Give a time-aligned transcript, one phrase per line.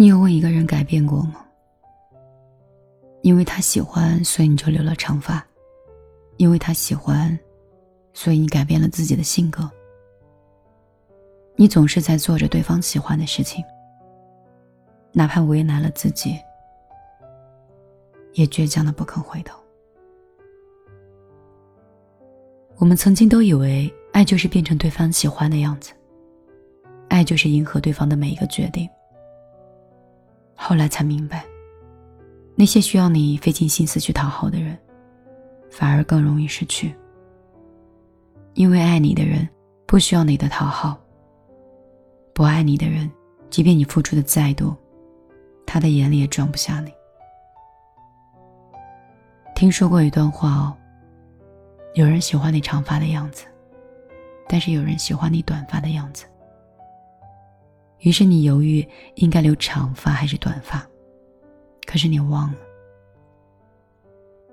[0.00, 1.44] 你有为一个人改变过吗？
[3.20, 5.38] 因为他喜欢，所以你就留了长发；
[6.38, 7.38] 因为他喜欢，
[8.14, 9.70] 所以你改变了自己的性格。
[11.54, 13.62] 你总是在做着对方喜欢的事情，
[15.12, 16.34] 哪怕为难了自己，
[18.32, 19.60] 也倔强的不肯回头。
[22.78, 25.92] 我们曾经都以为，爱就是变成对方喜欢的样子，
[27.10, 28.88] 爱就是迎合对方的每一个决定。
[30.62, 31.42] 后来才明白，
[32.54, 34.78] 那些需要你费尽心思去讨好的人，
[35.70, 36.94] 反而更容易失去。
[38.52, 39.48] 因为爱你的人
[39.86, 41.00] 不需要你的讨好，
[42.34, 43.10] 不爱你的人，
[43.48, 44.76] 即便你付出的再多，
[45.64, 46.92] 他的眼里也装不下你。
[49.56, 50.76] 听说过一段话哦，
[51.94, 53.46] 有人喜欢你长发的样子，
[54.46, 56.26] 但是有人喜欢你短发的样子。
[58.00, 60.86] 于是你犹豫应该留长发还是短发，
[61.86, 62.58] 可是你忘了，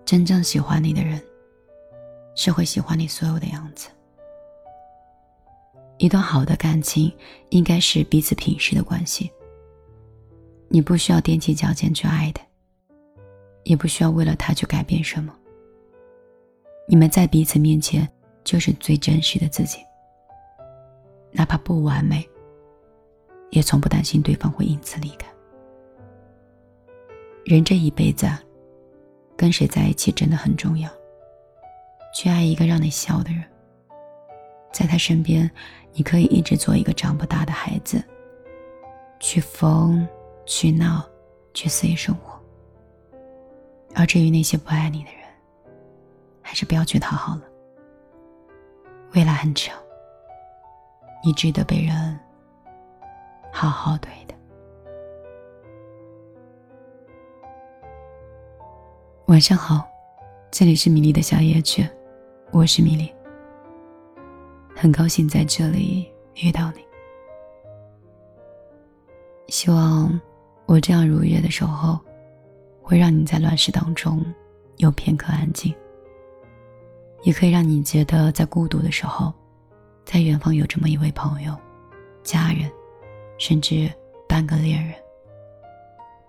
[0.05, 1.21] 真正喜欢你的人，
[2.35, 3.89] 是会喜欢你所有的样子。
[5.97, 7.11] 一段好的感情
[7.49, 9.31] 应该是彼此平视的关系。
[10.67, 12.41] 你不需要踮起脚尖去爱的，
[13.63, 15.33] 也不需要为了他去改变什么。
[16.87, 18.07] 你们在彼此面前
[18.43, 19.79] 就是最真实的自己，
[21.31, 22.27] 哪怕不完美。
[23.49, 25.27] 也从不担心对方会因此离开。
[27.45, 28.27] 人这一辈子，
[29.35, 30.89] 跟谁在一起真的很重要。
[32.13, 33.43] 去爱一个让你笑的人，
[34.73, 35.49] 在他身边，
[35.93, 38.03] 你可以一直做一个长不大的孩子，
[39.19, 40.07] 去疯，
[40.45, 41.07] 去闹，
[41.53, 42.37] 去肆意生活。
[43.95, 45.21] 而至于那些不爱你的人，
[46.41, 47.43] 还是不要去讨好了。
[49.13, 49.77] 未来很长，
[51.23, 52.19] 你值得被人。
[53.51, 54.35] 好好对的。
[59.27, 59.87] 晚上好，
[60.51, 61.87] 这里是米粒的小夜曲，
[62.51, 63.11] 我是米粒，
[64.75, 66.85] 很高兴在这里遇到你。
[69.47, 70.19] 希望
[70.65, 71.99] 我这样如约的守候，
[72.81, 74.23] 会让你在乱世当中
[74.77, 75.73] 有片刻安静，
[77.23, 79.33] 也可以让你觉得在孤独的时候，
[80.05, 81.55] 在远方有这么一位朋友、
[82.23, 82.71] 家人。
[83.37, 83.91] 甚至
[84.27, 84.95] 半个恋人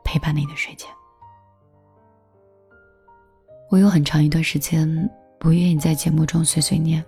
[0.05, 0.91] 陪伴你的睡前。
[3.71, 4.89] 我有很长一段时间
[5.39, 7.05] 不愿意在节目中碎碎念，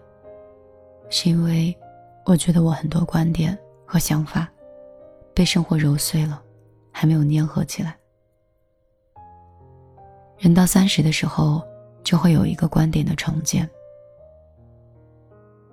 [1.08, 1.76] 是因为
[2.26, 4.46] 我觉得我很多观点和想法
[5.34, 6.42] 被生活揉碎了，
[6.92, 7.96] 还没有粘合起来。
[10.38, 11.62] 人到三十的时候，
[12.02, 13.68] 就会有一个观点的重建，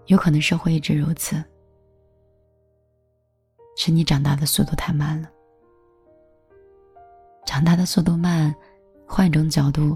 [0.05, 1.43] 有可能社会一直如此。
[3.77, 5.29] 是你长大的速度太慢了。
[7.45, 8.53] 长大的速度慢，
[9.05, 9.95] 换一种角度，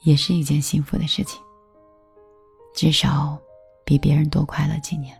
[0.00, 1.40] 也是一件幸福的事情。
[2.74, 3.38] 至少
[3.84, 5.14] 比别人多快乐几年。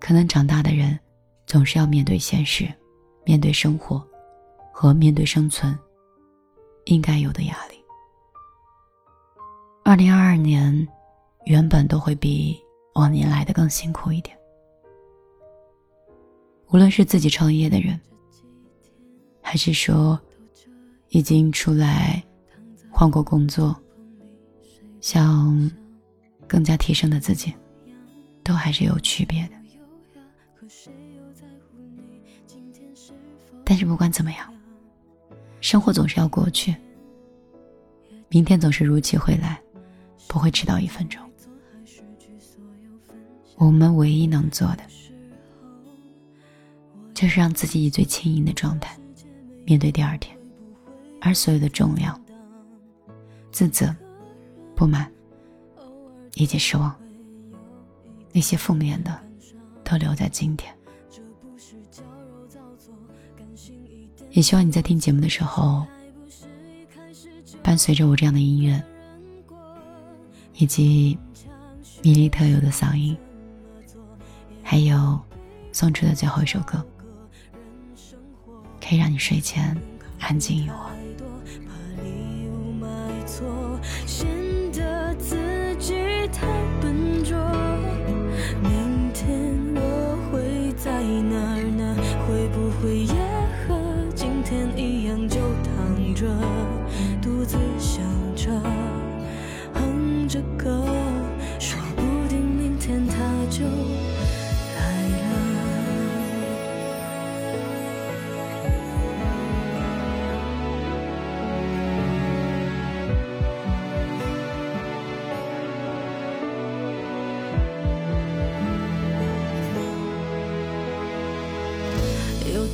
[0.00, 0.98] 可能长大的人，
[1.46, 2.68] 总是要面对现实，
[3.24, 4.04] 面对生活，
[4.72, 5.78] 和面对生存
[6.86, 7.76] 应该有的压力。
[9.84, 10.86] 二零二二年，
[11.44, 12.60] 原本都会比
[12.94, 14.36] 往年来的更辛苦一点。
[16.72, 18.00] 无论是自己创业的人，
[19.42, 20.18] 还是说
[21.10, 22.22] 已经出来
[22.90, 23.76] 换过工作，
[25.02, 25.70] 想
[26.48, 27.52] 更加提升的自己，
[28.42, 29.52] 都还是有区别的。
[33.64, 34.50] 但是不管怎么样，
[35.60, 36.74] 生活总是要过去，
[38.30, 39.60] 明天总是如期会来，
[40.26, 41.20] 不会迟到一分钟。
[43.56, 44.91] 我们唯一能做的。
[47.22, 48.98] 就是让自己以最轻盈的状态
[49.64, 50.36] 面对第二天，
[51.20, 52.20] 而所有的重量、
[53.52, 53.94] 自责、
[54.74, 55.08] 不满
[56.34, 56.92] 以及失望，
[58.32, 59.16] 那些负面的
[59.84, 60.74] 都留在今天。
[64.32, 65.86] 也希望你在听节目的时候，
[67.62, 68.82] 伴随着我这样的音乐，
[70.56, 71.16] 以及
[72.02, 73.16] 米粒特有的嗓音，
[74.60, 75.16] 还有
[75.70, 76.84] 送出的最后一首歌。
[78.92, 79.74] 可以让你睡前
[80.20, 80.91] 安静一会儿。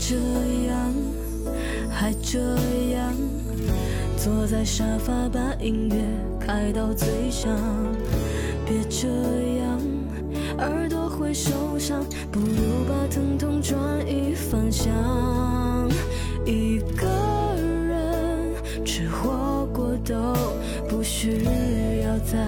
[0.08, 0.94] 这样，
[1.90, 2.38] 还这
[2.94, 3.12] 样，
[4.16, 5.96] 坐在沙发把音乐
[6.40, 7.54] 开到最响。
[8.64, 9.06] 别这
[9.58, 9.78] 样，
[10.60, 12.02] 耳朵会受伤，
[12.32, 13.78] 不如把疼痛转
[14.08, 14.94] 移方向。
[16.46, 17.06] 一个
[17.60, 18.54] 人
[18.86, 20.16] 吃火锅都
[20.88, 21.44] 不需
[22.02, 22.38] 要再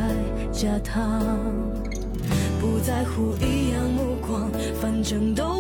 [0.51, 1.27] 加糖。
[2.59, 5.60] 不在乎异样目光，反正都，